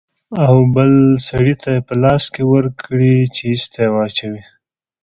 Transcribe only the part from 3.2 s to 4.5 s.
چې ايسته يې واچوي.